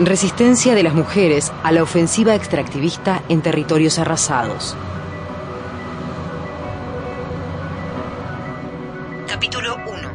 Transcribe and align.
Resistencia 0.00 0.76
de 0.76 0.84
las 0.84 0.94
mujeres 0.94 1.52
a 1.64 1.72
la 1.72 1.82
ofensiva 1.82 2.36
extractivista 2.36 3.20
en 3.28 3.42
territorios 3.42 3.98
arrasados. 3.98 4.76
Capítulo 9.26 9.74
1. 9.74 10.08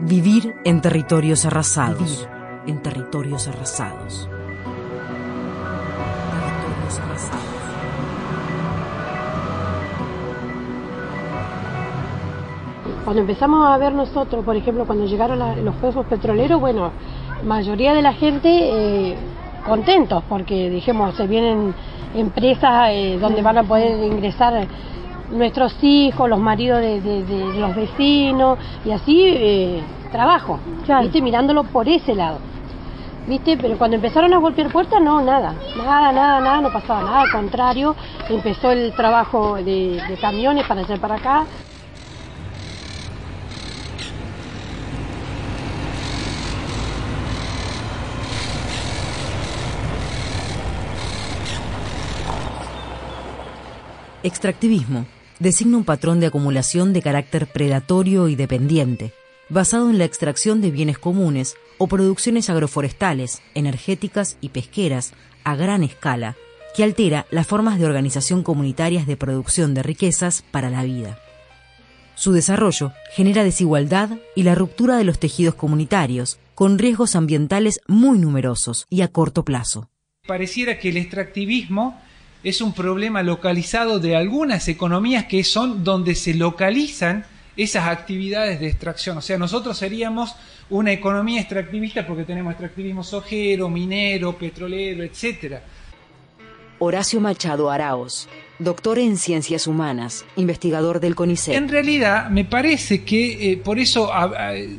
Vivir 0.00 0.54
en 0.64 0.82
territorios 0.82 1.46
arrasados. 1.46 2.28
en 2.66 2.82
territorios 2.82 3.48
arrasados. 3.48 4.28
Territorios 6.28 6.98
arrasados. 6.98 7.48
Cuando 13.06 13.22
empezamos 13.22 13.66
a 13.66 13.78
ver 13.78 13.94
nosotros, 13.94 14.44
por 14.44 14.54
ejemplo, 14.56 14.84
cuando 14.84 15.06
llegaron 15.06 15.64
los 15.64 15.74
pozos 15.76 16.04
petroleros, 16.04 16.60
bueno, 16.60 16.92
mayoría 17.44 17.94
de 17.94 18.02
la 18.02 18.12
gente 18.12 18.48
eh, 18.50 19.16
contentos 19.66 20.22
porque 20.28 20.70
dijimos 20.70 21.14
se 21.14 21.26
vienen 21.26 21.74
empresas 22.14 22.88
eh, 22.90 23.18
donde 23.20 23.42
van 23.42 23.58
a 23.58 23.62
poder 23.64 24.02
ingresar 24.04 24.66
nuestros 25.30 25.76
hijos, 25.82 26.28
los 26.28 26.38
maridos 26.38 26.80
de, 26.80 27.52
los 27.58 27.74
vecinos 27.74 28.58
y 28.84 28.92
así 28.92 29.24
eh, 29.26 29.82
trabajo, 30.10 30.58
¿viste? 31.02 31.20
mirándolo 31.20 31.64
por 31.64 31.88
ese 31.88 32.14
lado. 32.14 32.38
¿Viste? 33.26 33.58
Pero 33.58 33.76
cuando 33.76 33.96
empezaron 33.96 34.32
a 34.32 34.38
golpear 34.38 34.72
puertas, 34.72 35.02
no, 35.02 35.20
nada, 35.20 35.52
nada, 35.76 36.12
nada, 36.12 36.40
nada, 36.40 36.60
no 36.62 36.72
pasaba 36.72 37.02
nada, 37.02 37.20
al 37.20 37.30
contrario, 37.30 37.94
empezó 38.30 38.72
el 38.72 38.94
trabajo 38.94 39.56
de, 39.56 40.00
de 40.08 40.16
camiones 40.18 40.64
para 40.66 40.80
allá 40.80 40.96
para 40.96 41.16
acá, 41.16 41.44
Extractivismo 54.28 55.06
designa 55.38 55.78
un 55.78 55.84
patrón 55.84 56.20
de 56.20 56.26
acumulación 56.26 56.92
de 56.92 57.00
carácter 57.00 57.46
predatorio 57.46 58.28
y 58.28 58.36
dependiente, 58.36 59.14
basado 59.48 59.88
en 59.88 59.96
la 59.96 60.04
extracción 60.04 60.60
de 60.60 60.70
bienes 60.70 60.98
comunes 60.98 61.56
o 61.78 61.86
producciones 61.86 62.50
agroforestales, 62.50 63.40
energéticas 63.54 64.36
y 64.42 64.50
pesqueras 64.50 65.14
a 65.44 65.56
gran 65.56 65.82
escala, 65.82 66.36
que 66.76 66.84
altera 66.84 67.24
las 67.30 67.46
formas 67.46 67.78
de 67.78 67.86
organización 67.86 68.42
comunitarias 68.42 69.06
de 69.06 69.16
producción 69.16 69.72
de 69.72 69.82
riquezas 69.82 70.44
para 70.50 70.68
la 70.68 70.84
vida. 70.84 71.18
Su 72.14 72.32
desarrollo 72.32 72.92
genera 73.14 73.44
desigualdad 73.44 74.10
y 74.36 74.42
la 74.42 74.54
ruptura 74.54 74.98
de 74.98 75.04
los 75.04 75.18
tejidos 75.18 75.54
comunitarios, 75.54 76.38
con 76.54 76.78
riesgos 76.78 77.16
ambientales 77.16 77.80
muy 77.88 78.18
numerosos 78.18 78.84
y 78.90 79.00
a 79.00 79.08
corto 79.08 79.42
plazo. 79.42 79.88
Pareciera 80.26 80.78
que 80.78 80.90
el 80.90 80.98
extractivismo 80.98 81.98
es 82.44 82.60
un 82.60 82.72
problema 82.72 83.22
localizado 83.22 83.98
de 83.98 84.16
algunas 84.16 84.68
economías 84.68 85.26
que 85.26 85.42
son 85.44 85.82
donde 85.82 86.14
se 86.14 86.34
localizan 86.34 87.24
esas 87.56 87.88
actividades 87.88 88.60
de 88.60 88.68
extracción. 88.68 89.18
O 89.18 89.20
sea, 89.20 89.36
nosotros 89.36 89.76
seríamos 89.76 90.34
una 90.70 90.92
economía 90.92 91.40
extractivista 91.40 92.06
porque 92.06 92.24
tenemos 92.24 92.52
extractivismo 92.52 93.02
sojero, 93.02 93.68
minero, 93.68 94.38
petrolero, 94.38 95.02
etc. 95.02 95.56
Horacio 96.78 97.20
Machado 97.20 97.70
Araos, 97.70 98.28
doctor 98.60 99.00
en 99.00 99.16
ciencias 99.16 99.66
humanas, 99.66 100.24
investigador 100.36 101.00
del 101.00 101.16
CONICET. 101.16 101.56
En 101.56 101.68
realidad, 101.68 102.30
me 102.30 102.44
parece 102.44 103.02
que 103.02 103.52
eh, 103.52 103.56
por 103.56 103.80
eso 103.80 104.08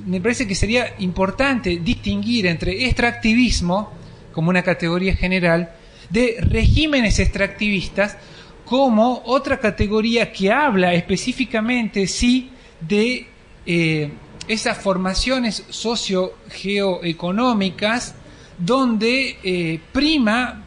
me 0.06 0.22
parece 0.22 0.48
que 0.48 0.56
sería 0.56 0.96
importante 1.00 1.78
distinguir 1.84 2.48
entre 2.48 2.86
extractivismo 2.86 3.92
como 4.32 4.50
una 4.50 4.64
categoría 4.64 5.14
general 5.14 5.74
de 6.10 6.38
regímenes 6.42 7.20
extractivistas 7.20 8.18
como 8.66 9.22
otra 9.26 9.60
categoría 9.60 10.32
que 10.32 10.52
habla 10.52 10.94
específicamente, 10.94 12.08
sí, 12.08 12.52
de 12.80 13.28
eh, 13.66 14.12
esas 14.48 14.78
formaciones 14.78 15.66
socio-geoeconómicas 15.70 18.16
donde 18.58 19.38
eh, 19.44 19.82
prima 19.92 20.64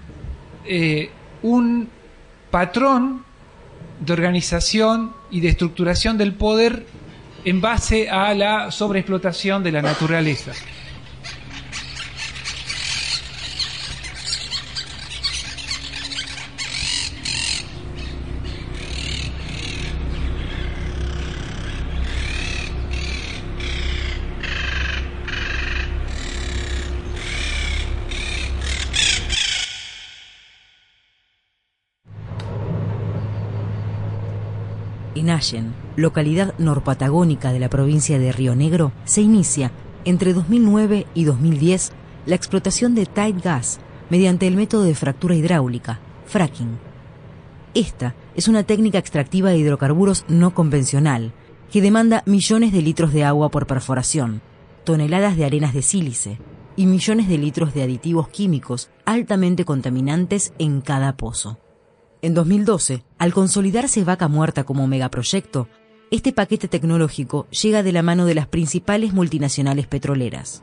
eh, 0.65 1.11
un 1.43 1.89
patrón 2.51 3.25
de 4.01 4.13
organización 4.13 5.15
y 5.31 5.41
de 5.41 5.49
estructuración 5.49 6.19
del 6.19 6.35
poder 6.35 6.85
en 7.45 7.61
base 7.61 8.09
a 8.09 8.33
la 8.35 8.71
sobreexplotación 8.71 9.63
de 9.63 9.73
la 9.73 9.83
naturaleza. 9.83 10.53
En 35.15 35.29
Allen, 35.29 35.75
localidad 35.97 36.55
norpatagónica 36.59 37.53
de 37.53 37.61
la 37.61 37.69
provincia 37.69 38.19
de 38.19 38.33
Río 38.33 38.57
Negro, 38.57 38.93
se 39.05 39.21
inicia, 39.21 39.71
entre 40.05 40.33
2009 40.33 41.07
y 41.15 41.25
2010, 41.25 41.93
la 42.25 42.35
explotación 42.35 42.95
de 42.95 43.05
tight 43.05 43.43
gas 43.43 43.79
mediante 44.09 44.47
el 44.47 44.57
método 44.57 44.85
de 44.85 44.95
fractura 44.95 45.35
hidráulica, 45.35 46.01
fracking. 46.27 46.79
Esta 47.75 48.15
es 48.35 48.49
una 48.49 48.63
técnica 48.63 48.99
extractiva 48.99 49.51
de 49.51 49.59
hidrocarburos 49.59 50.25
no 50.29 50.55
convencional 50.55 51.33
que 51.71 51.83
demanda 51.83 52.23
millones 52.27 52.73
de 52.73 52.83
litros 52.83 53.13
de 53.13 53.25
agua 53.25 53.51
por 53.51 53.67
perforación, 53.67 54.43
toneladas 54.85 55.37
de 55.37 55.45
arenas 55.45 55.75
de 55.75 55.83
sílice 55.83 56.39
y 56.77 56.87
millones 56.87 57.29
de 57.29 57.39
litros 57.39 57.75
de 57.75 57.83
aditivos 57.83 58.29
químicos 58.29 58.91
altamente 59.05 59.65
contaminantes 59.65 60.53
en 60.59 60.81
cada 60.81 61.17
pozo. 61.17 61.59
En 62.25 62.35
2012, 62.35 63.03
al 63.19 63.35
consolidarse 63.35 64.05
Vaca 64.05 64.29
Muerta 64.29 64.63
como 64.63 64.87
megaproyecto, 64.87 65.67
este 66.13 66.33
paquete 66.33 66.69
tecnológico 66.69 67.49
llega 67.49 67.83
de 67.83 67.91
la 67.91 68.03
mano 68.03 68.27
de 68.27 68.37
las 68.37 68.47
principales 68.47 69.13
multinacionales 69.13 69.89
petroleras. 69.89 70.63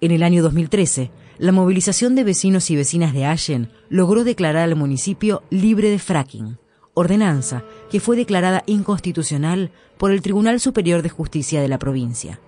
En 0.00 0.10
el 0.10 0.24
año 0.24 0.42
2013, 0.42 1.12
la 1.38 1.52
movilización 1.52 2.16
de 2.16 2.24
vecinos 2.24 2.72
y 2.72 2.76
vecinas 2.76 3.14
de 3.14 3.24
Allen 3.24 3.70
logró 3.88 4.24
declarar 4.24 4.64
al 4.64 4.74
municipio 4.74 5.44
libre 5.50 5.90
de 5.90 6.00
fracking, 6.00 6.58
ordenanza 6.94 7.62
que 7.88 8.00
fue 8.00 8.16
declarada 8.16 8.64
inconstitucional 8.66 9.70
por 9.96 10.10
el 10.10 10.22
Tribunal 10.22 10.58
Superior 10.58 11.02
de 11.02 11.08
Justicia 11.08 11.60
de 11.60 11.68
la 11.68 11.78
provincia. 11.78 12.40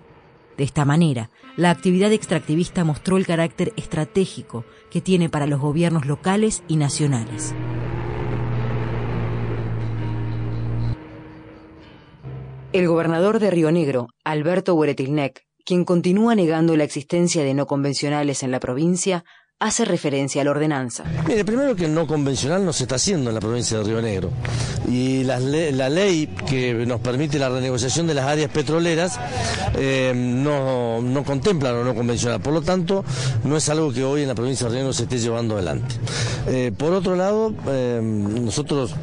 De 0.58 0.64
esta 0.64 0.84
manera, 0.84 1.30
la 1.56 1.70
actividad 1.70 2.12
extractivista 2.12 2.82
mostró 2.82 3.16
el 3.16 3.24
carácter 3.24 3.72
estratégico 3.76 4.64
que 4.90 5.00
tiene 5.00 5.28
para 5.28 5.46
los 5.46 5.60
gobiernos 5.60 6.04
locales 6.04 6.64
y 6.66 6.74
nacionales. 6.74 7.54
El 12.72 12.88
gobernador 12.88 13.38
de 13.38 13.52
Río 13.52 13.70
Negro, 13.70 14.08
Alberto 14.24 14.74
Hueretilnec, 14.74 15.46
quien 15.64 15.84
continúa 15.84 16.34
negando 16.34 16.76
la 16.76 16.82
existencia 16.82 17.44
de 17.44 17.54
no 17.54 17.66
convencionales 17.66 18.42
en 18.42 18.50
la 18.50 18.58
provincia, 18.58 19.24
hace 19.60 19.84
referencia 19.84 20.42
a 20.42 20.44
la 20.44 20.52
ordenanza. 20.52 21.02
Mire, 21.26 21.44
primero 21.44 21.74
que 21.74 21.88
no 21.88 22.06
convencional 22.06 22.64
no 22.64 22.72
se 22.72 22.84
está 22.84 22.94
haciendo 22.94 23.30
en 23.30 23.34
la 23.34 23.40
provincia 23.40 23.78
de 23.78 23.84
Río 23.84 24.00
Negro. 24.00 24.30
Y 24.88 25.24
la, 25.24 25.40
ley 25.40 26.28
que 26.46 26.72
nos 26.86 27.00
permite 27.00 27.40
la 27.40 27.48
renegociación 27.48 28.06
de 28.06 28.14
las 28.14 28.26
áreas 28.26 28.50
petroleras 28.50 29.18
eh, 29.76 30.12
no, 30.14 31.02
no 31.02 31.24
contempla 31.24 31.72
lo 31.72 31.84
no 31.84 31.94
convencional. 31.94 32.40
Por 32.40 32.54
lo 32.54 32.62
tanto, 32.62 33.04
no 33.44 33.56
es 33.56 33.68
algo 33.68 33.92
que 33.92 34.04
hoy 34.04 34.22
en 34.22 34.28
la 34.28 34.36
provincia 34.36 34.66
de 34.66 34.70
Río 34.70 34.80
Negro 34.82 34.92
se 34.92 35.02
esté 35.02 35.18
llevando 35.18 35.56
adelante. 35.56 35.96
Eh, 36.46 36.72
por 36.76 36.92
otro 36.92 37.16
lado, 37.16 37.52
eh, 37.66 38.00
nosotros 38.00 38.94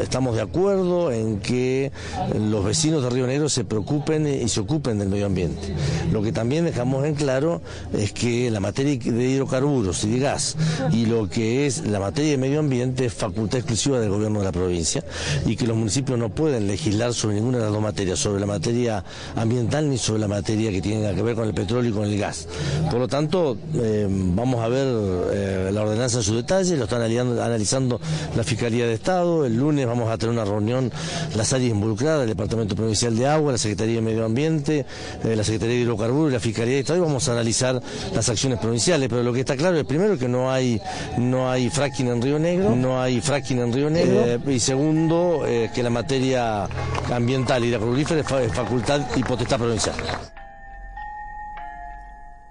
estamos 0.00 0.36
de 0.36 0.42
acuerdo 0.42 1.10
en 1.12 1.40
que 1.40 1.90
los 2.38 2.62
vecinos 2.64 3.02
de 3.02 3.10
Río 3.10 3.26
Negro 3.26 3.48
se 3.48 3.64
preocupen 3.64 4.26
y 4.26 4.48
se 4.50 4.60
ocupen 4.60 4.98
del 4.98 5.08
medio 5.08 5.26
ambiente. 5.26 5.74
Lo 6.12 6.22
que 6.22 6.30
también 6.30 6.66
dejamos 6.66 7.06
en 7.06 7.14
claro 7.14 7.62
es 7.94 8.12
que 8.12 8.50
la 8.50 8.60
materia 8.60 8.98
de 8.98 9.29
de 9.29 9.29
hidrocarburos 9.30 10.04
y 10.04 10.10
de 10.10 10.18
gas 10.18 10.56
y 10.92 11.06
lo 11.06 11.28
que 11.28 11.66
es 11.66 11.86
la 11.86 12.00
materia 12.00 12.32
de 12.32 12.38
medio 12.38 12.60
ambiente 12.60 13.06
es 13.06 13.14
facultad 13.14 13.58
exclusiva 13.58 13.98
del 13.98 14.10
gobierno 14.10 14.40
de 14.40 14.44
la 14.44 14.52
provincia 14.52 15.04
y 15.46 15.56
que 15.56 15.66
los 15.66 15.76
municipios 15.76 16.18
no 16.18 16.28
pueden 16.28 16.66
legislar 16.66 17.14
sobre 17.14 17.36
ninguna 17.36 17.58
de 17.58 17.64
las 17.64 17.72
dos 17.72 17.82
materias, 17.82 18.18
sobre 18.18 18.40
la 18.40 18.46
materia 18.46 19.04
ambiental 19.36 19.88
ni 19.88 19.98
sobre 19.98 20.20
la 20.20 20.28
materia 20.28 20.70
que 20.70 20.80
tiene 20.80 21.14
que 21.14 21.22
ver 21.22 21.36
con 21.36 21.46
el 21.46 21.54
petróleo 21.54 21.90
y 21.90 21.94
con 21.94 22.04
el 22.04 22.18
gas. 22.18 22.48
Por 22.90 23.00
lo 23.00 23.08
tanto, 23.08 23.56
eh, 23.74 24.06
vamos 24.10 24.60
a 24.60 24.68
ver 24.68 24.86
eh, 25.32 25.70
la 25.72 25.82
ordenanza 25.82 26.18
en 26.18 26.24
su 26.24 26.34
detalle, 26.34 26.76
lo 26.76 26.84
están 26.84 27.02
analizando 27.02 28.00
la 28.36 28.44
Fiscalía 28.44 28.86
de 28.86 28.94
Estado, 28.94 29.44
el 29.46 29.56
lunes 29.56 29.86
vamos 29.86 30.10
a 30.10 30.18
tener 30.18 30.34
una 30.34 30.44
reunión, 30.44 30.92
las 31.36 31.52
áreas 31.52 31.70
involucradas, 31.70 32.22
el 32.22 32.28
Departamento 32.28 32.74
Provincial 32.74 33.16
de 33.16 33.26
Agua, 33.26 33.52
la 33.52 33.58
Secretaría 33.58 33.96
de 33.96 34.02
Medio 34.02 34.24
Ambiente, 34.24 34.86
eh, 35.24 35.36
la 35.36 35.44
Secretaría 35.44 35.76
de 35.76 35.82
Hidrocarburos 35.82 36.30
y 36.30 36.34
la 36.34 36.40
Fiscalía 36.40 36.74
de 36.74 36.80
Estado 36.80 36.98
y 36.98 37.02
vamos 37.02 37.28
a 37.28 37.32
analizar 37.32 37.80
las 38.14 38.28
acciones 38.28 38.58
provinciales, 38.58 39.08
pero 39.08 39.19
lo 39.22 39.32
que 39.32 39.40
está 39.40 39.56
claro 39.56 39.76
es 39.78 39.84
primero 39.84 40.18
que 40.18 40.28
no 40.28 40.50
hay 40.50 40.80
no 41.18 41.50
hay 41.50 41.70
fracking 41.70 42.08
en 42.08 42.22
Río 42.22 42.38
Negro, 42.38 42.74
no 42.76 43.00
hay 43.00 43.20
fracking 43.20 43.58
en 43.58 43.72
Río 43.72 43.90
Negro 43.90 44.50
y 44.50 44.60
segundo 44.60 45.44
que 45.74 45.82
la 45.82 45.90
materia 45.90 46.68
ambiental 47.12 47.64
y 47.64 47.70
la 47.70 47.78
es 47.78 48.52
facultad 48.52 49.00
y 49.16 49.22
potestad 49.22 49.58
provincial. 49.58 49.96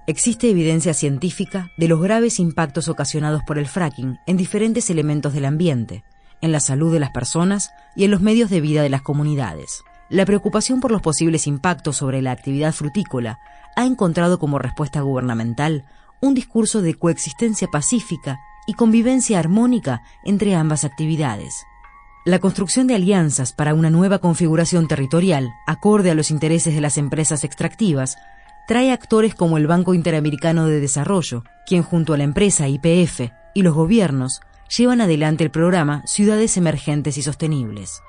Existe 0.09 0.49
evidencia 0.49 0.95
científica 0.95 1.69
de 1.77 1.87
los 1.87 2.01
graves 2.01 2.39
impactos 2.39 2.87
ocasionados 2.87 3.43
por 3.43 3.59
el 3.59 3.67
fracking 3.67 4.19
en 4.25 4.37
diferentes 4.37 4.89
elementos 4.89 5.33
del 5.33 5.45
ambiente, 5.45 6.03
en 6.41 6.51
la 6.51 6.59
salud 6.59 6.91
de 6.91 6.99
las 6.99 7.11
personas 7.11 7.71
y 7.95 8.05
en 8.05 8.11
los 8.11 8.19
medios 8.19 8.49
de 8.49 8.59
vida 8.59 8.81
de 8.81 8.89
las 8.89 9.03
comunidades. 9.03 9.83
La 10.09 10.25
preocupación 10.25 10.79
por 10.79 10.91
los 10.91 11.03
posibles 11.03 11.45
impactos 11.45 11.97
sobre 11.97 12.23
la 12.23 12.31
actividad 12.31 12.73
frutícola 12.73 13.37
ha 13.75 13.85
encontrado 13.85 14.39
como 14.39 14.57
respuesta 14.57 15.01
gubernamental 15.01 15.85
un 16.21 16.33
discurso 16.33 16.81
de 16.81 16.95
coexistencia 16.95 17.67
pacífica 17.67 18.39
y 18.67 18.73
convivencia 18.73 19.39
armónica 19.39 20.03
entre 20.23 20.55
ambas 20.55 20.83
actividades. 20.83 21.65
La 22.25 22.39
construcción 22.39 22.85
de 22.85 22.95
alianzas 22.95 23.53
para 23.53 23.73
una 23.73 23.89
nueva 23.89 24.19
configuración 24.19 24.87
territorial, 24.87 25.49
acorde 25.65 26.11
a 26.11 26.15
los 26.15 26.31
intereses 26.31 26.75
de 26.75 26.81
las 26.81 26.97
empresas 26.97 27.43
extractivas, 27.43 28.17
trae 28.67 28.91
actores 28.91 29.33
como 29.33 29.57
el 29.57 29.65
Banco 29.65 29.93
Interamericano 29.93 30.67
de 30.67 30.79
Desarrollo, 30.79 31.43
quien 31.65 31.81
junto 31.81 32.13
a 32.13 32.17
la 32.17 32.25
empresa 32.25 32.67
IPF 32.67 33.31
y 33.55 33.63
los 33.63 33.73
gobiernos 33.73 34.41
llevan 34.77 35.01
adelante 35.01 35.43
el 35.43 35.49
programa 35.49 36.03
Ciudades 36.05 36.55
Emergentes 36.57 37.17
y 37.17 37.23
Sostenibles. 37.23 38.01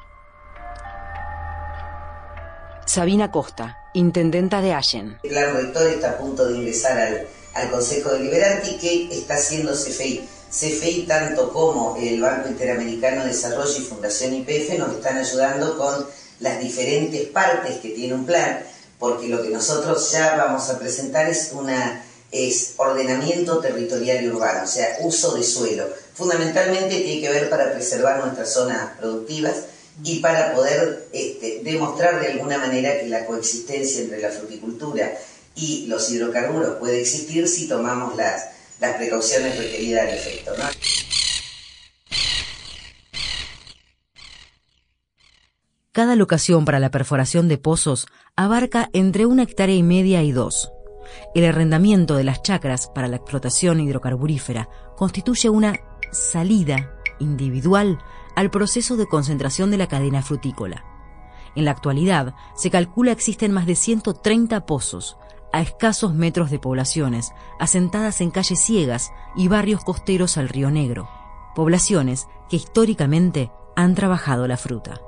Sabina 2.85 3.31
Costa, 3.31 3.79
intendenta 3.95 4.61
de 4.61 4.75
Allen. 4.75 5.19
Está 5.23 6.11
a 6.11 6.19
punto 6.19 6.47
de 6.47 6.59
ingresar 6.59 6.99
al, 6.99 7.27
al 7.61 7.71
Consejo 7.71 8.11
Deliberante 8.11 8.77
que 8.77 9.09
está 9.11 9.35
haciendo 9.35 9.73
CFI. 9.73 10.29
CFI, 10.51 11.05
tanto 11.07 11.53
como 11.53 11.97
el 11.97 12.21
Banco 12.21 12.49
Interamericano 12.49 13.23
de 13.23 13.29
Desarrollo 13.29 13.77
y 13.77 13.83
Fundación 13.83 14.35
IPF, 14.35 14.79
nos 14.79 14.97
están 14.97 15.19
ayudando 15.19 15.77
con 15.77 16.07
las 16.41 16.59
diferentes 16.59 17.29
partes 17.29 17.77
que 17.77 17.91
tiene 17.91 18.15
un 18.15 18.27
plan 18.27 18.61
porque 19.01 19.29
lo 19.29 19.43
que 19.43 19.49
nosotros 19.49 20.13
ya 20.13 20.37
vamos 20.37 20.69
a 20.69 20.79
presentar 20.79 21.29
es 21.29 21.51
una 21.53 22.05
es 22.31 22.75
ordenamiento 22.77 23.59
territorial 23.59 24.23
y 24.23 24.29
urbano, 24.29 24.63
o 24.63 24.67
sea, 24.67 24.99
uso 25.01 25.35
de 25.35 25.43
suelo. 25.43 25.89
Fundamentalmente 26.15 27.01
tiene 27.01 27.21
que 27.21 27.29
ver 27.29 27.51
para 27.51 27.73
preservar 27.73 28.21
nuestras 28.23 28.53
zonas 28.53 28.97
productivas 28.99 29.57
y 30.05 30.21
para 30.21 30.55
poder 30.55 31.09
este, 31.13 31.61
demostrar 31.65 32.21
de 32.21 32.29
alguna 32.29 32.59
manera 32.59 33.01
que 33.01 33.09
la 33.09 33.27
coexistencia 33.27 34.03
entre 34.03 34.21
la 34.21 34.31
fruticultura 34.31 35.13
y 35.61 35.87
los 35.87 36.11
hidrocarburos 36.11 36.77
puede 36.77 37.01
existir 37.01 37.47
si 37.47 37.69
tomamos 37.69 38.17
las, 38.17 38.47
las 38.81 38.97
precauciones 38.97 39.59
requeridas 39.59 40.09
al 40.09 40.15
efecto. 40.15 40.53
Cada 45.93 46.17
locación 46.17 46.65
para 46.65 46.79
la 46.79 46.91
perforación 46.91 47.49
de 47.49 47.59
pozos 47.59 48.07
abarca 48.37 48.89
entre 48.93 49.27
una 49.27 49.43
hectárea 49.43 49.75
y 49.75 49.83
media 49.83 50.23
y 50.23 50.33
dos. 50.33 50.73
El 51.35 51.45
arrendamiento 51.45 52.17
de 52.17 52.25
las 52.25 52.43
chacras 52.43 52.87
para 52.95 53.09
la 53.09 53.17
explotación 53.17 53.81
hidrocarburífera 53.81 54.69
constituye 54.97 55.51
una 55.51 55.79
salida 56.13 56.95
individual 57.19 57.99
al 58.37 58.51
proceso 58.51 58.97
de 58.97 59.07
concentración 59.07 59.71
de 59.71 59.77
la 59.77 59.89
cadena 59.89 60.23
frutícola. 60.23 60.85
En 61.57 61.65
la 61.65 61.73
actualidad, 61.73 62.35
se 62.55 62.71
calcula 62.71 63.13
existen 63.13 63.53
más 63.53 63.67
de 63.67 63.75
130 63.75 64.67
pozos, 64.67 65.17
a 65.53 65.61
escasos 65.61 66.15
metros 66.15 66.51
de 66.51 66.59
poblaciones, 66.59 67.33
asentadas 67.59 68.21
en 68.21 68.31
calles 68.31 68.61
ciegas 68.61 69.13
y 69.37 69.49
barrios 69.49 69.85
costeros 69.85 70.37
al 70.37 70.49
Río 70.49 70.71
Negro, 70.71 71.09
poblaciones 71.55 72.29
que 72.49 72.57
históricamente 72.57 73.51
han 73.77 73.95
trabajado 73.95 74.47
la 74.47 74.57
fruta. 74.57 75.01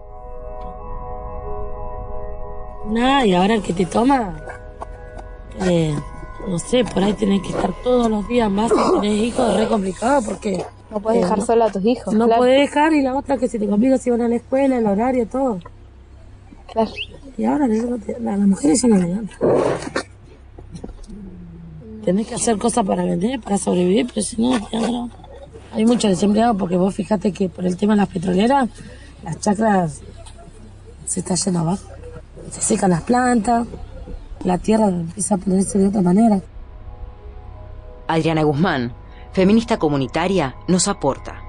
Nada, 2.86 3.26
y 3.26 3.34
ahora 3.34 3.54
el 3.54 3.62
que 3.62 3.72
te 3.72 3.86
toma, 3.86 4.36
eh, 5.60 5.94
no 6.48 6.58
sé, 6.58 6.84
por 6.84 7.02
ahí 7.02 7.12
tenés 7.12 7.42
que 7.42 7.50
estar 7.50 7.72
todos 7.82 8.10
los 8.10 8.26
días 8.28 8.50
más 8.50 8.70
si 8.70 9.00
tenés 9.00 9.18
hijos, 9.24 9.50
es 9.50 9.56
re 9.56 9.68
complicado 9.68 10.22
porque... 10.22 10.64
No 10.90 11.00
puedes 11.00 11.22
dejar 11.22 11.40
solo 11.40 11.64
a 11.64 11.70
tus 11.70 11.82
hijos. 11.86 12.12
No 12.12 12.28
puedes 12.28 12.60
dejar 12.60 12.92
y 12.92 13.00
la 13.00 13.16
otra 13.16 13.38
que 13.38 13.48
se 13.48 13.58
te 13.58 13.66
complica 13.66 13.96
si 13.96 14.10
van 14.10 14.20
a 14.20 14.28
la 14.28 14.34
escuela, 14.36 14.76
el 14.76 14.86
horario, 14.86 15.26
todo. 15.26 15.58
Claro. 16.70 16.90
Y 17.38 17.44
ahora 17.46 17.66
las 17.66 18.38
mujeres 18.40 18.80
se 18.80 18.88
me 18.88 18.98
Tenés 22.04 22.26
que 22.26 22.34
hacer 22.34 22.58
cosas 22.58 22.84
para 22.84 23.04
vender, 23.04 23.40
para 23.40 23.58
sobrevivir, 23.58 24.06
pero 24.08 24.22
si 24.22 24.40
no, 24.40 24.58
no. 24.72 25.10
Hay 25.72 25.86
muchos 25.86 26.10
desempleados 26.10 26.56
porque 26.58 26.76
vos 26.76 26.94
fíjate 26.94 27.32
que 27.32 27.48
por 27.48 27.64
el 27.64 27.76
tema 27.76 27.94
de 27.94 27.98
las 27.98 28.08
petroleras, 28.08 28.68
las 29.24 29.40
chacras 29.40 30.00
se 31.06 31.20
están 31.20 31.36
yendo 31.36 31.60
abajo 31.60 31.92
se 32.52 32.60
secan 32.60 32.90
las 32.90 33.02
plantas, 33.02 33.66
la 34.44 34.58
tierra 34.58 34.88
empieza 34.88 35.36
a 35.36 35.38
ponerse 35.38 35.78
de 35.78 35.88
otra 35.88 36.02
manera. 36.02 36.40
Adriana 38.06 38.42
Guzmán, 38.42 38.92
feminista 39.32 39.78
comunitaria, 39.78 40.54
nos 40.68 40.86
aporta. 40.86 41.40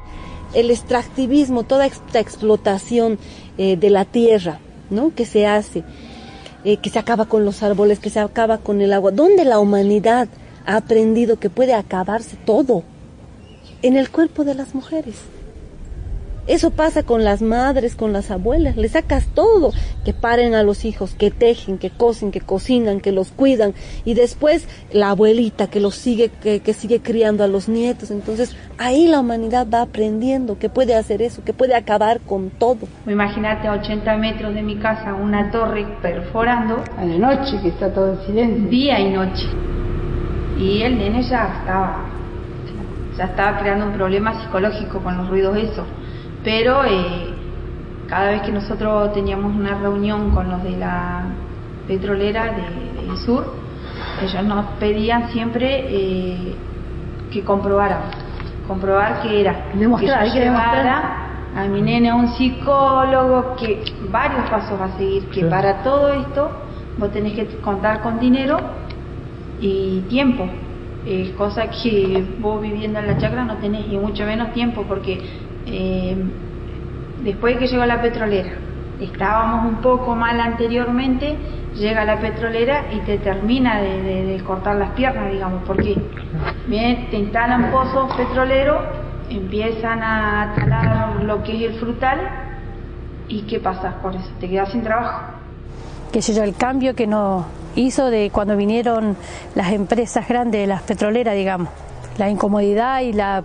El 0.53 0.71
extractivismo, 0.71 1.63
toda 1.63 1.85
esta 1.85 2.19
explotación 2.19 3.17
eh, 3.57 3.75
de 3.75 3.89
la 3.89 4.05
tierra, 4.05 4.59
¿no? 4.89 5.13
Que 5.13 5.25
se 5.25 5.45
hace, 5.45 5.83
eh, 6.63 6.77
que 6.77 6.89
se 6.89 6.99
acaba 6.99 7.25
con 7.25 7.43
los 7.43 7.63
árboles, 7.63 7.99
que 7.99 8.09
se 8.09 8.19
acaba 8.19 8.59
con 8.59 8.81
el 8.81 8.93
agua. 8.93 9.11
¿Dónde 9.11 9.45
la 9.45 9.59
humanidad 9.59 10.29
ha 10.65 10.77
aprendido 10.77 11.39
que 11.39 11.49
puede 11.49 11.73
acabarse 11.73 12.37
todo? 12.45 12.83
En 13.81 13.97
el 13.97 14.09
cuerpo 14.09 14.43
de 14.43 14.55
las 14.55 14.73
mujeres. 14.73 15.15
Eso 16.45 16.71
pasa 16.71 17.03
con 17.03 17.23
las 17.23 17.41
madres, 17.41 17.95
con 17.95 18.11
las 18.11 18.29
abuelas, 18.29 18.75
le 18.75 18.89
sacas 18.89 19.27
todo, 19.27 19.71
que 20.03 20.11
paren 20.11 20.55
a 20.55 20.63
los 20.63 20.83
hijos, 20.83 21.15
que 21.15 21.31
tejen, 21.31 21.77
que 21.77 21.89
cosen, 21.89 22.31
que 22.31 22.41
cocinan, 22.41 22.99
que 22.99 23.13
los 23.13 23.31
cuidan, 23.31 23.73
y 24.03 24.13
después 24.13 24.67
la 24.91 25.11
abuelita 25.11 25.67
que 25.67 25.79
los 25.79 25.95
sigue, 25.95 26.29
que, 26.29 26.73
sigue 26.73 26.99
criando 27.01 27.45
a 27.45 27.47
los 27.47 27.69
nietos. 27.69 28.11
Entonces 28.11 28.57
ahí 28.77 29.07
la 29.07 29.21
humanidad 29.21 29.67
va 29.73 29.83
aprendiendo 29.83 30.59
que 30.59 30.67
puede 30.67 30.95
hacer 30.95 31.21
eso, 31.21 31.45
que 31.45 31.53
puede 31.53 31.75
acabar 31.75 32.19
con 32.19 32.49
todo. 32.49 32.89
Imagínate 33.07 33.69
a 33.69 33.73
80 33.75 34.17
metros 34.17 34.53
de 34.53 34.63
mi 34.63 34.77
casa 34.79 35.13
una 35.13 35.49
torre 35.49 35.87
perforando. 36.01 36.83
A 36.97 37.05
la 37.05 37.17
noche 37.17 37.57
que 37.61 37.69
está 37.69 37.93
todo 37.93 38.19
en 38.19 38.25
silencio. 38.25 38.69
Día 38.69 38.99
y 38.99 39.11
noche. 39.11 39.72
Y 40.63 40.81
el 40.81 40.97
nene 40.97 41.21
ya 41.23 41.57
estaba, 41.59 41.97
ya 43.17 43.25
estaba 43.25 43.57
creando 43.57 43.85
un 43.87 43.91
problema 43.91 44.33
psicológico 44.39 44.99
con 44.99 45.17
los 45.17 45.27
ruidos 45.27 45.57
esos. 45.57 45.85
Pero 46.41 46.85
eh, 46.85 47.33
cada 48.07 48.29
vez 48.29 48.43
que 48.43 48.53
nosotros 48.53 49.11
teníamos 49.11 49.53
una 49.53 49.77
reunión 49.77 50.31
con 50.31 50.49
los 50.49 50.63
de 50.63 50.77
la 50.77 51.23
petrolera 51.85 52.45
del 52.45 53.17
sur, 53.17 53.45
ellos 54.21 54.43
nos 54.45 54.65
pedían 54.79 55.31
siempre 55.31 55.85
eh, 55.85 56.55
que 57.29 57.43
comprobáramos, 57.43 58.15
comprobar 58.65 59.21
que 59.21 59.41
era, 59.41 59.65
demostrar, 59.73 60.23
que 60.23 60.29
yo 60.29 60.45
llevara 60.45 61.27
a 61.57 61.65
mi 61.65 61.81
nene 61.81 62.09
a 62.09 62.15
un 62.15 62.29
psicólogo, 62.35 63.57
que 63.57 63.83
varios 64.09 64.49
pasos 64.49 64.79
va 64.79 64.85
a 64.85 64.97
seguir, 64.97 65.25
que 65.25 65.43
para 65.43 65.83
todo 65.83 66.13
esto 66.13 66.51
vos 66.97 67.11
tenés 67.11 67.33
que 67.33 67.57
contar 67.57 68.01
con 68.01 68.17
dinero 68.17 68.57
y 69.59 70.01
tiempo, 70.09 70.45
eh, 71.05 71.33
cosa 71.37 71.69
que 71.69 72.23
vos 72.39 72.61
viviendo 72.61 72.99
en 72.99 73.07
la 73.07 73.17
chacra 73.17 73.43
no 73.43 73.57
tenés 73.57 73.87
y 73.91 73.97
mucho 73.97 74.25
menos 74.25 74.53
tiempo 74.53 74.83
porque 74.87 75.21
eh, 75.65 76.15
después 77.23 77.57
que 77.57 77.67
llegó 77.67 77.85
la 77.85 78.01
petrolera, 78.01 78.51
estábamos 78.99 79.65
un 79.65 79.81
poco 79.81 80.15
mal 80.15 80.39
anteriormente, 80.39 81.35
llega 81.75 82.05
la 82.05 82.19
petrolera 82.19 82.85
y 82.93 82.99
te 82.99 83.17
termina 83.17 83.81
de, 83.81 84.41
cortar 84.45 84.75
las 84.75 84.91
piernas, 84.91 85.31
digamos, 85.31 85.63
porque 85.65 85.95
bien, 86.67 87.07
te 87.09 87.17
instalan 87.17 87.71
pozos 87.71 88.13
petroleros, 88.15 88.81
empiezan 89.29 90.03
a 90.03 90.53
talar 90.55 91.23
lo 91.23 91.43
que 91.43 91.65
es 91.65 91.73
el 91.73 91.79
frutal 91.79 92.19
y 93.27 93.41
¿qué 93.43 93.59
pasa 93.59 93.95
por 94.01 94.15
eso? 94.15 94.29
Te 94.39 94.49
quedas 94.49 94.71
sin 94.71 94.83
trabajo. 94.83 95.21
Que 96.11 96.21
sé 96.21 96.33
yo, 96.33 96.43
el 96.43 96.55
cambio 96.55 96.93
que 96.93 97.07
nos 97.07 97.45
hizo 97.75 98.09
de 98.09 98.29
cuando 98.31 98.55
vinieron 98.55 99.17
las 99.55 99.71
empresas 99.71 100.27
grandes, 100.27 100.67
las 100.67 100.81
petroleras, 100.81 101.35
digamos, 101.35 101.69
la 102.17 102.29
incomodidad 102.29 103.01
y 103.01 103.13
la, 103.13 103.43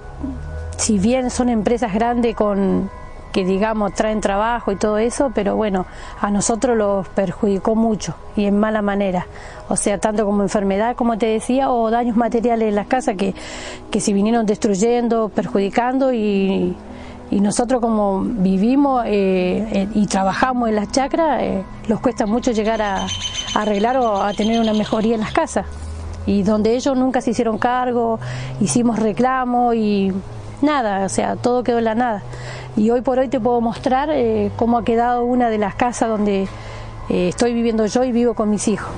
si 0.76 0.98
bien 0.98 1.30
son 1.30 1.48
empresas 1.48 1.94
grandes 1.94 2.34
con 2.36 2.90
que 3.32 3.44
digamos 3.44 3.92
traen 3.92 4.20
trabajo 4.20 4.72
y 4.72 4.76
todo 4.76 4.98
eso, 4.98 5.30
pero 5.34 5.54
bueno, 5.54 5.86
a 6.20 6.30
nosotros 6.30 6.76
los 6.76 7.06
perjudicó 7.08 7.74
mucho 7.74 8.14
y 8.36 8.46
en 8.46 8.58
mala 8.58 8.82
manera. 8.82 9.26
O 9.68 9.76
sea, 9.76 9.98
tanto 9.98 10.24
como 10.24 10.42
enfermedad, 10.42 10.96
como 10.96 11.18
te 11.18 11.26
decía, 11.26 11.70
o 11.70 11.90
daños 11.90 12.16
materiales 12.16 12.70
en 12.70 12.74
las 12.74 12.86
casas 12.86 13.16
que, 13.16 13.34
que 13.90 14.00
se 14.00 14.12
vinieron 14.12 14.46
destruyendo, 14.46 15.28
perjudicando 15.28 16.12
y, 16.12 16.74
y 17.30 17.40
nosotros 17.40 17.80
como 17.80 18.22
vivimos 18.22 19.04
eh, 19.06 19.88
y 19.94 20.06
trabajamos 20.06 20.68
en 20.70 20.76
las 20.76 20.90
chacras, 20.90 21.42
eh, 21.42 21.62
nos 21.86 22.00
cuesta 22.00 22.26
mucho 22.26 22.52
llegar 22.52 22.80
a 22.80 23.06
arreglar 23.58 23.96
o 23.96 24.22
a 24.22 24.32
tener 24.34 24.60
una 24.60 24.72
mejoría 24.72 25.16
en 25.16 25.20
las 25.20 25.32
casas. 25.32 25.66
Y 26.26 26.42
donde 26.42 26.76
ellos 26.76 26.96
nunca 26.96 27.20
se 27.20 27.30
hicieron 27.30 27.58
cargo, 27.58 28.20
hicimos 28.60 28.98
reclamo 28.98 29.74
y 29.74 30.12
nada, 30.62 31.04
o 31.04 31.08
sea, 31.08 31.36
todo 31.36 31.64
quedó 31.64 31.78
en 31.78 31.84
la 31.84 31.94
nada. 31.94 32.22
Y 32.76 32.90
hoy 32.90 33.00
por 33.00 33.18
hoy 33.18 33.28
te 33.28 33.40
puedo 33.40 33.60
mostrar 33.60 34.10
eh, 34.12 34.52
cómo 34.56 34.78
ha 34.78 34.84
quedado 34.84 35.24
una 35.24 35.50
de 35.50 35.58
las 35.58 35.74
casas 35.74 36.08
donde 36.08 36.42
eh, 37.08 37.28
estoy 37.28 37.52
viviendo 37.52 37.86
yo 37.86 38.04
y 38.04 38.12
vivo 38.12 38.34
con 38.34 38.48
mis 38.50 38.68
hijos. 38.68 38.90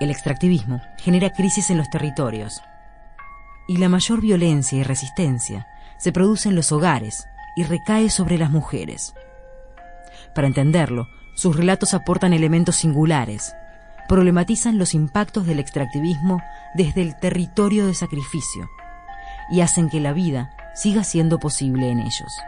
El 0.00 0.10
extractivismo 0.10 0.80
genera 0.96 1.30
crisis 1.30 1.70
en 1.70 1.76
los 1.76 1.90
territorios 1.90 2.62
y 3.68 3.76
la 3.76 3.88
mayor 3.88 4.20
violencia 4.20 4.78
y 4.78 4.82
resistencia 4.82 5.68
se 5.98 6.10
produce 6.10 6.48
en 6.48 6.56
los 6.56 6.72
hogares 6.72 7.28
y 7.54 7.64
recae 7.64 8.10
sobre 8.10 8.38
las 8.38 8.50
mujeres. 8.50 9.14
Para 10.34 10.48
entenderlo, 10.48 11.06
sus 11.36 11.54
relatos 11.54 11.94
aportan 11.94 12.32
elementos 12.32 12.76
singulares, 12.76 13.54
problematizan 14.08 14.78
los 14.78 14.94
impactos 14.94 15.46
del 15.46 15.60
extractivismo 15.60 16.42
desde 16.74 17.02
el 17.02 17.14
territorio 17.16 17.86
de 17.86 17.94
sacrificio 17.94 18.68
y 19.50 19.60
hacen 19.60 19.90
que 19.90 20.00
la 20.00 20.12
vida 20.12 20.50
siga 20.74 21.04
siendo 21.04 21.38
posible 21.38 21.90
en 21.90 22.00
ellos. 22.00 22.40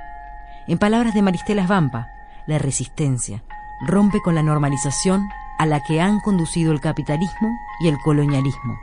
En 0.67 0.79
palabras 0.79 1.15
de 1.15 1.23
Maristela 1.23 1.67
Vampa, 1.67 2.09
la 2.47 2.59
resistencia 2.59 3.43
rompe 3.87 4.21
con 4.23 4.35
la 4.35 4.43
normalización 4.43 5.29
a 5.59 5.67
la 5.67 5.81
que 5.83 6.01
han 6.01 6.21
conducido 6.21 6.73
el 6.73 6.81
capitalismo 6.81 7.59
y 7.83 7.89
el 7.89 7.99
colonialismo, 7.99 8.79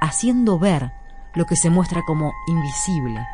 haciendo 0.00 0.58
ver 0.58 0.92
lo 1.36 1.46
que 1.46 1.54
se 1.54 1.70
muestra 1.70 2.02
como 2.06 2.32
invisible 2.48 3.24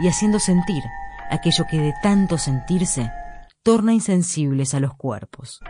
y 0.00 0.08
haciendo 0.08 0.38
sentir 0.38 0.84
aquello 1.30 1.66
que 1.70 1.78
de 1.78 1.94
tanto 2.02 2.38
sentirse 2.38 3.10
torna 3.62 3.92
insensibles 3.92 4.72
a 4.72 4.80
los 4.80 4.94
cuerpos. 4.94 5.60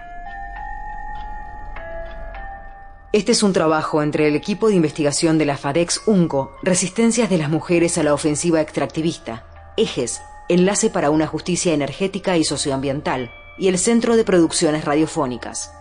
Este 3.10 3.32
es 3.32 3.42
un 3.42 3.54
trabajo 3.54 4.02
entre 4.02 4.28
el 4.28 4.36
equipo 4.36 4.68
de 4.68 4.74
investigación 4.74 5.38
de 5.38 5.46
la 5.46 5.56
FADEX 5.56 6.02
UNCO, 6.06 6.54
Resistencias 6.62 7.30
de 7.30 7.38
las 7.38 7.48
Mujeres 7.48 7.96
a 7.96 8.02
la 8.02 8.12
Ofensiva 8.12 8.60
Extractivista, 8.60 9.46
Ejes, 9.78 10.20
Enlace 10.50 10.90
para 10.90 11.08
una 11.08 11.26
Justicia 11.26 11.72
Energética 11.72 12.36
y 12.36 12.44
Socioambiental, 12.44 13.30
y 13.56 13.68
el 13.68 13.78
Centro 13.78 14.14
de 14.16 14.24
Producciones 14.24 14.84
Radiofónicas. 14.84 15.72